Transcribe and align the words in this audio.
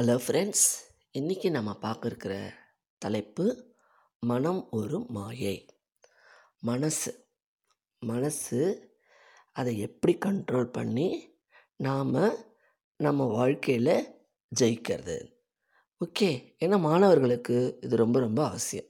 Hello 0.00 0.14
friends 0.26 0.64
இன்றைக்கி 1.18 1.50
நம்ம 1.50 1.78
பார்க்க 1.78 2.06
இருக்கிற 2.06 2.52
தலைப்பு 2.98 3.74
மனம் 4.20 4.68
ஒரு 4.70 5.04
மாயை. 5.08 5.66
மனசு. 6.60 7.28
மனசு 7.98 8.90
அதை 9.52 9.78
எப்படி 9.78 10.18
கண்ட்ரோல் 10.26 10.64
பண்ணி 10.64 11.36
நாம் 11.76 12.14
நம்ம 12.96 13.24
வாழ்க்கையில் 13.24 14.18
ஜெயிக்கிறது? 14.60 15.32
ஓகே 16.04 16.56
ஏன்னா 16.64 16.78
மாணவர்களுக்கு 16.78 17.78
இது 17.80 17.96
ரொம்ப 17.96 18.20
ரொம்ப 18.20 18.46
அவசியம். 18.46 18.86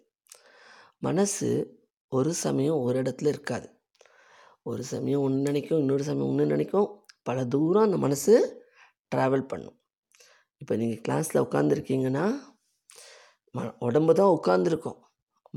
மனசு 0.99 1.79
ஒரு 2.09 2.35
சமயம் 2.35 2.77
ஒரு 2.77 3.03
இடத்துல 3.03 3.27
இருக்காது. 3.27 3.81
ஒரு 4.63 4.85
சமயம் 4.85 5.21
ஒன்று 5.21 5.41
நினைக்கும் 5.41 5.79
இன்னொரு 5.79 6.05
சமயம் 6.05 6.29
ஒன்று 6.29 6.47
நினைக்கும். 6.47 7.05
பல 7.23 7.47
தூரம் 7.47 7.83
அந்த 7.83 7.97
மனசு 7.97 8.63
ட்ராவல் 9.17 9.49
பண்ணும். 9.49 9.79
இப்போ 10.61 10.75
நீங்கள் 10.81 11.03
கிளாஸில் 11.07 11.45
உட்காந்துருக்கீங்கன்னா 11.47 12.27
ம 13.55 13.65
உடம்பு 13.89 14.13
தான் 14.21 14.35
உட்காந்துருக்கும் 14.39 14.99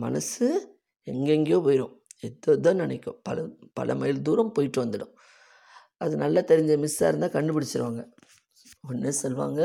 மனசு 0.05 0.47
எங்கெங்கேயோ 1.07 1.59
போயிடும் 1.67 1.93
எது 2.27 2.53
தான் 2.65 2.81
நினைக்கும். 2.83 3.17
பல 3.27 3.37
பல 3.79 3.95
மைல் 4.01 4.25
தூரம் 4.27 4.53
போயிட்டு 4.55 4.79
வந்துடும். 4.83 5.13
அது 6.03 6.13
நல்லா 6.23 6.41
தெரிஞ்ச 6.51 6.73
மிஸ்ஸாக 6.83 7.09
இருந்தால் 7.11 7.35
கண்டுபிடிச்சிருவாங்க. 7.37 8.01
ஒன்று 8.89 9.11
சொல்லுவாங்க 9.23 9.61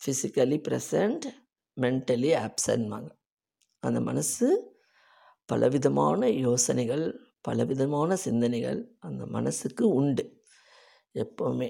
ஃபிசிக்கலி 0.00 0.58
ப்ரெசண்ட் 0.68 1.26
மென்டலி 1.76 2.30
ஆப்சன்ட்வாங்க 2.46 3.10
அந்த 3.82 4.00
மனசு 4.08 4.46
பலவிதமான 5.48 6.28
யோசனைகள் 6.46 7.04
பலவிதமான 7.48 8.16
சிந்தனைகள் 8.26 8.80
அந்த 9.08 9.22
மனசுக்கு 9.36 9.84
உண்டு. 10.00 10.24
எப்போவுமே. 11.14 11.68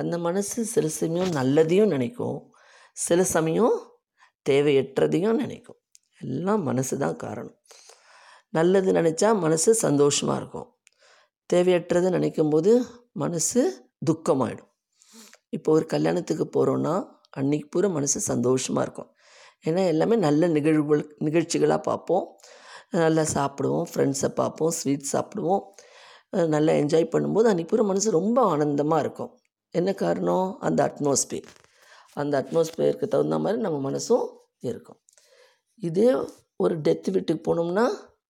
அந்த 0.00 0.14
மனசு 0.26 0.58
சில 0.74 0.86
சமயம் 1.00 1.30
நல்லதையும் 1.38 1.92
நினைக்கும். 1.94 2.38
சில 3.06 3.20
சமயம் 3.34 3.76
தேவையற்றதையும் 4.48 5.38
நினைக்கும். 5.42 5.78
எல்லாம் 6.24 6.62
மனசு 6.68 6.94
தான் 7.04 7.18
காரணம். 7.24 7.56
நல்லது 8.56 8.90
நினச்சா 8.98 9.28
மனசு 9.44 9.70
சந்தோஷமாக 9.86 10.38
இருக்கும். 10.40 10.68
தேவையற்றதை 11.50 12.08
நினைக்கும் 12.16 12.50
போது 12.54 12.72
மனசு 13.22 13.60
துக்கமாயிடும். 14.08 14.70
இப்போ 15.56 15.68
ஒரு 15.76 15.86
கல்யாணத்துக்கு 15.94 16.44
போகிறோன்னா 16.56 16.94
அன்றைக்கி 17.38 17.66
பூரா 17.74 17.88
மனசு 17.96 18.18
சந்தோஷமாக 18.32 18.84
இருக்கும். 18.86 19.10
ஏன்னா 19.68 19.82
எல்லாமே 19.92 20.16
நல்ல 20.26 20.48
நிகழ்வுகள் 20.56 21.02
நிகழ்ச்சிகளாக 21.26 21.80
பார்ப்போம். 21.88 22.24
நல்லா 23.04 23.24
சாப்பிடுவோம் 23.36 23.86
ஃப்ரெண்ட்ஸை 23.92 24.30
பார்ப்போம் 24.40 24.72
ஸ்வீட் 24.78 25.12
சாப்பிடுவோம். 25.14 25.62
நல்லா 26.54 26.72
என்ஜாய் 26.82 27.12
பண்ணும்போது 27.14 27.48
அன்றைக்கி 27.50 27.70
பூரா 27.72 27.84
மனசு 27.90 28.18
ரொம்ப 28.20 28.38
ஆனந்தமாக 28.52 29.02
இருக்கும். 29.04 29.32
என்ன 29.74 29.90
காரணம்? 29.92 30.48
அந்த 30.66 30.80
அட்மாஸ்பியர் 30.88 31.48
அந்த 32.14 32.34
அட்மாஸ்பியருக்கு 32.40 33.06
தகுந்த 33.12 33.36
மாதிரி 33.38 33.58
நம்ம 33.62 33.78
மனசும் 33.88 34.26
இருக்கும். 34.60 35.00
இதே 35.82 36.08
ஒரு 36.56 36.74
டெத் 36.80 37.08
வீட்டுக்கு 37.14 37.42
போனோம்னா 37.48 37.84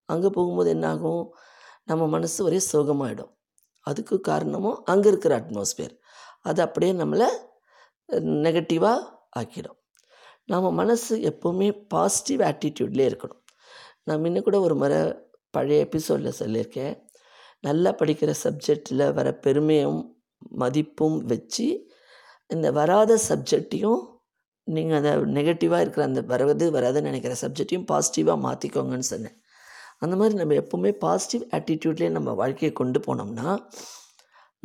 அங்கே 0.09 0.29
போகும்போது 0.29 0.71
என்னாகும்? 0.71 1.23
நம்ம 1.85 2.07
மனசு 2.07 2.39
ஒரே 2.45 2.59
சோகமாகிடும் 2.73 3.33
அதுக்கு 3.87 4.17
காரணமும் 4.21 4.79
அங்கே 4.85 5.09
இருக்கிற 5.09 5.33
அட்மாஸ்பியர் 5.41 5.95
அது 6.49 6.61
அப்படியே 6.63 6.93
நம்மளை 6.93 7.29
நெகட்டிவாக 8.45 8.99
ஆக்கிடும். 9.39 9.79
நம்ம 10.45 10.67
மனசு 10.71 11.15
எப்போவுமே 11.31 11.69
பாசிட்டிவ் 11.89 12.41
ஆட்டிடியூட்லேயே 12.41 13.09
இருக்கணும். 13.11 13.43
நான் 14.05 14.23
முன்ன 14.23 14.43
கூட 14.43 14.57
ஒரு 14.61 14.75
முறை 14.75 15.01
பழைய 15.55 15.87
எபிசோடில் 15.87 16.39
சொல்லியிருக்கேன். 16.41 16.95
நல்லா 17.61 17.91
படிக்கிற 18.01 18.31
சப்ஜெக்டில் 18.45 19.05
வர 19.13 19.29
பெருமையும் 19.45 20.01
மதிப்பும் 20.63 21.19
வச்சு 21.33 21.67
இந்த 22.55 22.69
வராத 22.79 23.13
சப்ஜெக்டையும் 23.29 24.03
நீங்கள் 24.67 24.99
அதை 25.01 25.11
நெகட்டிவாக 25.37 25.83
இருக்கிற 25.85 26.05
அந்த 26.09 26.21
வரது 26.31 26.67
வராதுன்னு 26.77 27.09
நினைக்கிற 27.11 27.35
சப்ஜெக்டையும் 27.43 27.87
பாசிட்டிவாக 27.91 28.39
மாற்றிக்கோங்கன்னு 28.47 29.09
சொன்னேன். 29.13 29.37
அந்த 30.05 30.15
மாதிரி 30.17 30.35
நம்ம 30.41 30.57
எப்போவுமே 30.63 30.91
பாசிட்டிவ் 31.05 31.45
ஆட்டிடியூட்லேயே 31.57 32.11
நம்ம 32.17 32.35
வாழ்க்கையை 32.41 32.73
கொண்டு 32.81 32.99
போனோம்னா 33.07 33.49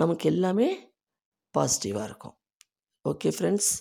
நமக்கு 0.01 0.25
எல்லாமே 0.33 0.67
பாசிட்டிவாக 1.55 2.07
இருக்கும். 2.09 2.35
ஓகே 3.05 3.31
ஃப்ரெண்ட்ஸ் 3.37 3.71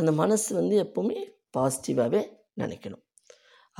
அந்த 0.00 0.10
மனசு 0.20 0.48
வந்து 0.60 0.74
எப்போவுமே 0.84 1.18
பாசிட்டிவாகவே 1.56 2.22
நினைக்கணும். 2.62 3.02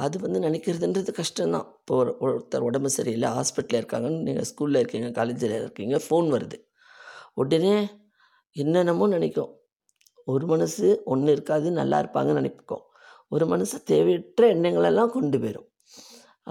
அது 0.04 0.16
வந்து 0.24 0.38
நினைக்கிறதுன்றது 0.46 1.12
கஷ்டம்தான். 1.20 1.66
இப்போ 1.80 1.94
ஒரு 2.02 2.12
ஒருத்தர் 2.24 2.66
உடம்பு 2.68 2.90
சரியில்லை 2.96 3.28
ஹாஸ்பிட்டலில் 3.38 3.80
இருக்காங்கன்னு 3.82 4.20
நீங்கள் 4.28 4.48
ஸ்கூலில் 4.50 4.80
இருக்கீங்க 4.82 5.10
காலேஜில் 5.18 5.56
இருக்கீங்க 5.60 5.96
ஃபோன் 6.06 6.28
வருது. 6.34 6.58
உடனே 7.36 7.74
என்னென்னமோ 8.56 9.06
நினைக்கும். 9.06 9.52
ஒரு 10.32 10.46
மனசு 10.46 10.86
ஒன்று 11.04 11.30
இருக்காது 11.32 11.68
நல்லா 11.70 11.98
இருப்பாங்கன்னு 12.02 12.40
நினைப்போம். 12.40 12.84
ஒரு 13.28 13.44
மனசு 13.46 13.76
தேவையற்ற 13.90 14.42
எண்ணங்களெல்லாம் 14.54 15.12
கொண்டு 15.16 15.38
போயிடும் 15.38 15.68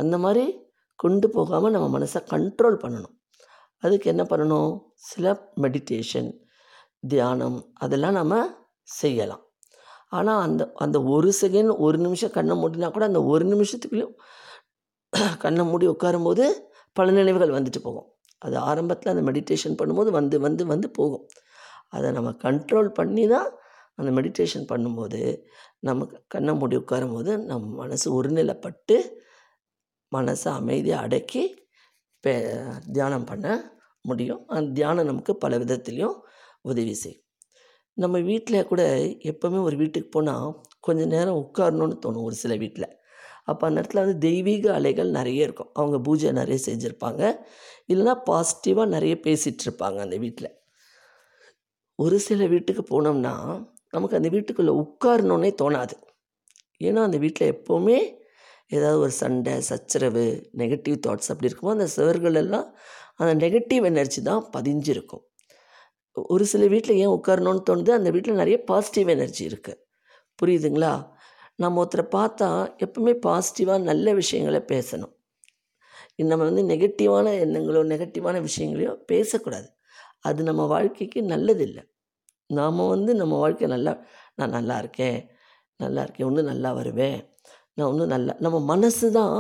அந்த 0.02 0.16
மாதிரி 0.18 0.46
கொண்டு 0.96 1.28
போகாமல் 1.30 1.74
நம்ம 1.75 1.88
மனசை 1.97 2.19
கண்ட்ரோல் 2.34 2.78
பண்ணணும். 2.84 3.16
அதுக்கு 3.84 4.08
என்ன 4.14 4.24
பண்ணணும்? 4.31 4.72
சில 5.12 5.25
மெடிடேஷன் 5.64 6.30
தியானம் 7.12 7.59
அதெல்லாம் 7.74 8.18
நம்ம 8.19 8.36
செய்யலாம். 8.84 9.44
ஆனால் 10.18 10.42
அந்த 10.46 10.63
அந்த 10.84 10.98
ஒரு 11.13 11.30
செகண்ட் 11.42 11.72
ஒரு 11.86 11.98
நிமிஷம் 11.98 12.34
கண்ணை 12.38 12.56
மூடினா 12.62 12.88
கூட 12.92 13.06
அந்த 13.06 13.22
ஒரு 13.24 13.44
நிமிஷத்துக்குள்ளேயும் 13.53 14.16
கண்ணை 15.44 15.63
மூடி 15.66 15.86
உட்காரும்போது 15.88 16.46
பல 16.98 17.12
நினைவுகள் 17.12 17.56
வந்துட்டு 17.58 17.81
போகும். 17.88 18.08
அது 18.41 18.56
ஆரம்பத்தில் 18.69 19.13
அந்த 19.13 19.24
மெடிடேஷன் 19.29 19.78
பண்ணும்போது 19.81 20.12
வந்து 20.19 20.38
வந்து 20.40 20.63
வந்து 20.74 20.88
போகும். 21.00 21.25
அதை 21.96 22.07
நம்ம 22.18 22.29
கண்ட்ரோல் 22.46 22.90
பண்ணி 23.00 23.24
தான் 23.28 23.50
அந்த 24.00 24.09
மெடிடேஷன் 24.18 24.69
பண்ணும்போது 24.72 25.22
நமக்கு 25.90 26.18
கண்ணை 26.28 26.53
மூடி 26.56 26.75
உட்காரும்போது 26.78 27.31
நம் 27.50 27.68
மனசு 27.74 28.07
ஒருநிலைப்பட்டு 28.18 28.97
மனசை 30.12 30.50
அமைதியாக 30.59 31.06
அடக்கி 31.06 31.44
பே 32.24 32.34
தியானம் 32.91 33.28
பண்ண 33.31 33.46
முடியும். 34.06 34.41
அந்த 34.47 34.69
தியானம் 34.80 35.09
நமக்கு 35.12 35.34
பல 35.38 35.57
விதத்துலேயும் 35.57 36.18
உதவி 36.62 36.96
செய்யும். 37.03 37.24
நம்ம 37.97 38.18
வீட்டில் 38.30 38.68
கூட 38.68 38.81
எப்போவுமே 39.31 39.59
ஒரு 39.68 39.75
வீட்டுக்கு 39.78 40.09
போனால் 40.09 40.47
கொஞ்சம் 40.80 41.12
நேரம் 41.16 41.40
உட்காரணுன்னு 41.44 41.97
தோணும் 42.06 42.28
ஒரு 42.30 42.35
சில 42.35 42.53
வீட்டில் 42.56 42.88
அப்போ 43.47 43.63
அந்த 43.68 43.78
இடத்துல 43.81 44.02
வந்து 44.03 44.18
தெய்வீக 44.18 44.74
அலைகள் 44.74 45.09
நிறைய 45.09 45.47
இருக்கும். 45.47 45.72
அவங்க 45.74 45.97
பூஜை 46.00 46.31
நிறைய 46.31 46.57
செஞ்சுருப்பாங்க. 46.66 47.22
இல்லைனா 47.91 48.16
பாசிட்டிவாக 48.29 48.88
நிறைய 48.96 49.13
பேசிகிட்ருப்பாங்க 49.28 50.00
அந்த 50.06 50.18
வீட்டில் 50.18 50.50
ஒரு 52.00 52.18
சில 52.19 52.46
வீட்டுக்கு 52.47 52.84
போனோம்னா 52.91 53.34
நமக்கு 53.90 54.18
அந்த 54.19 54.30
வீட்டுக்குள்ளே 54.30 54.74
உட்காரணுன்னே 54.84 55.51
தோணாது. 55.62 55.96
ஏன்னா 56.81 57.01
அந்த 57.07 57.18
வீட்டில் 57.18 57.51
எப்போவுமே 57.56 57.97
ஏதாவது 58.68 59.00
ஒரு 59.00 59.12
சண்டை 59.12 59.53
சச்சரவு 59.69 60.25
நெகட்டிவ் 60.57 60.97
தாட்ஸ் 61.07 61.31
அப்படி 61.31 61.50
இருக்குமோ 61.50 61.74
அந்த 61.78 61.88
சுவர்கள் 61.88 62.38
எல்லாம் 62.44 62.68
அந்த 63.16 63.34
நெகட்டிவ் 63.46 63.84
எனர்ஜி 63.90 64.22
தான் 64.22 64.44
பதிஞ்சிருக்கும். 64.56 65.24
ஒரு 66.16 66.46
சில 66.46 66.63
வீட்டில் 66.68 67.00
ஏன் 67.03 67.13
உட்காரணுன்னு 67.18 67.63
தோணுது? 67.69 67.91
அந்த 68.00 68.09
வீட்டில் 68.09 68.40
நிறைய 68.41 68.57
பாசிட்டிவ் 68.63 69.07
எனர்ஜி 69.07 69.44
இருக்குது 69.50 69.80
புரியுதுங்களா? 70.40 70.94
நம்ம 71.59 71.79
ஒருத்தரை 71.84 72.06
பார்த்தா 72.17 72.50
எப்பவுமே 72.85 73.13
பாசிட்டிவாக 73.28 73.79
நல்ல 73.89 74.13
விஷயங்களை 74.22 74.62
பேசணும். 74.73 75.13
நம்ம 76.31 76.44
வந்து 76.50 76.63
நெகட்டிவான 76.72 77.28
எண்ணங்களோ 77.45 77.81
நெகட்டிவான 77.94 78.39
விஷயங்களையோ 78.47 78.94
பேசக்கூடாது. 79.12 79.67
அது 80.28 80.39
நம்ம 80.50 80.63
வாழ்க்கைக்கு 80.73 81.19
நல்லதில்லை. 81.34 81.84
நாம் 82.50 82.88
வந்து 82.95 83.12
நம்ம 83.22 83.34
வாழ்க்கை 83.44 83.67
நல்லா 83.75 83.94
நான் 84.39 84.56
நல்லா 84.57 84.75
இருக்கேன் 84.84 85.19
நல்லா 85.79 86.01
இருக்கேன் 86.06 86.28
ஒன்று 86.29 86.41
நல்லா 86.51 86.69
வருவேன் 86.79 87.19
நான் 87.75 87.89
ஒன்றும் 87.91 88.13
நல்லா 88.16 88.33
நம்ம 88.45 88.57
மனசு 88.73 89.07
தான் 89.19 89.38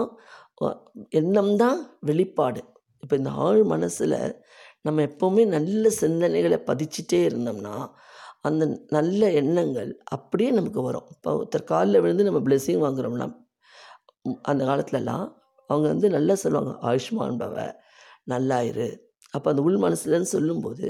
எண்ணம் 1.19 1.53
தான் 1.63 1.79
வெளிப்பாடு. 2.09 2.61
இப்போ 3.03 3.15
இந்த 3.21 3.31
ஆழ் 3.45 3.61
மனசில் 3.73 4.17
நம்ம 4.87 5.01
எப்போவுமே 5.09 5.43
நல்ல 5.55 5.89
சிந்தனைகளை 6.01 6.57
பதிச்சிட்டே 6.69 7.19
இருந்தோம்னா 7.29 7.75
அந்த 8.45 8.63
நல்ல 8.95 9.21
எண்ணங்கள் 9.41 9.91
அப்படியே 10.15 10.51
நமக்கு 10.57 10.81
வரும். 10.87 11.07
இப்போ 11.15 11.31
ஒருத்தர் 11.39 11.69
காலில் 11.71 12.01
விழுந்து 12.03 12.27
நம்ம 12.27 12.39
பிளெஸ்ஸிங் 12.47 12.83
வாங்குகிறோம்னா 12.85 13.27
அந்த 14.51 14.61
காலத்துலலாம் 14.69 15.25
அவங்க 15.69 15.85
வந்து 15.93 16.07
நல்லா 16.15 16.33
சொல்லுவாங்க 16.43 16.71
ஆயுஷ்மான் 16.89 17.39
பவ 17.41 17.55
நல்லாயிரு 18.31 18.89
அப்போ 19.35 19.47
அந்த 19.51 19.61
உள் 19.67 19.77
மனசுலன்னு 19.85 20.29
சொல்லும்போது 20.35 20.87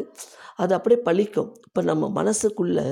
அது 0.62 0.72
அப்படியே 0.78 1.00
பழிக்கும். 1.08 1.50
இப்போ 1.68 1.82
நம்ம 1.90 2.10
மனசுக்குள்ளே 2.20 2.86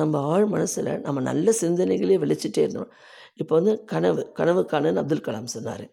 நம்ம 0.00 0.20
ஆழ் 0.32 0.46
மனசில் 0.54 0.90
நம்ம 1.06 1.18
நல்ல 1.30 1.52
சிந்தனைகளே 1.60 2.16
வெளிச்சிட்டே 2.24 2.62
இருந்தோம். 2.64 2.90
இப்போ 3.42 3.52
வந்து 3.58 3.72
கனவு 3.92 4.22
கனவு 4.38 4.62
காணுன்னு 4.72 5.02
அப்துல் 5.02 5.26
கலாம் 5.28 5.54
சொன்னார். 5.56 5.84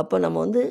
அப்போ 0.00 0.16
நம்ம 0.24 0.38
வந்து 0.44 0.62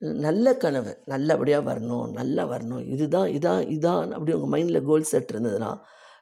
நல்ல 0.00 0.56
கனவு 0.56 1.02
நல்லபடியாக 1.04 1.72
வரணும் 1.72 2.06
நல்லா 2.10 2.42
வரணும். 2.50 2.84
இதுதான் 2.88 3.28
இதான் 3.28 3.62
இதான் 3.68 4.10
அப்படி 4.10 4.32
உங்கள் 4.32 4.52
மைண்டில் 4.54 4.84
கோல் 4.84 5.10
செட் 5.12 5.30
இருந்ததுன்னா 5.32 5.80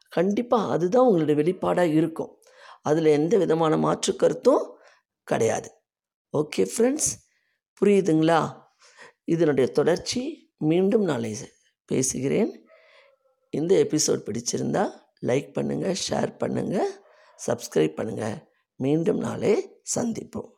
கண்டிப்பாக 0.09 0.73
அதுதான் 0.73 1.07
உங்களுடைய 1.07 1.37
வெளிப்பாடாக 1.43 1.95
இருக்கும். 1.95 2.33
அதில் 2.83 3.05
எந்த 3.05 3.37
விதமான 3.37 3.77
மாற்று 3.77 4.17
கருத்தும் 4.17 4.65
கிடையாது. 5.25 5.69
ஓகே 6.35 6.63
ஃப்ரெண்ட்ஸ் 6.73 7.11
புரியுதுங்களா? 7.81 8.41
இதனுடைய 9.25 9.71
தொடர்ச்சி 9.71 10.51
மீண்டும் 10.71 11.05
நாளை 11.05 11.37
பேசுகிறேன். 11.85 12.53
இந்த 13.51 13.75
எபிசோட் 13.85 14.27
பிடிச்சிருந்தா 14.27 14.85
லைக் 15.29 15.51
பண்ணுங்கள் 15.57 15.97
ஷேர் 16.09 16.33
பண்ணுங்கள் 16.43 16.91
சப்ஸ்கிரைப் 17.47 17.99
பண்ணுங்கள் 17.99 18.37
மீண்டும் 18.77 19.19
நாளை 19.19 19.83
சந்திப்போம். 19.95 20.51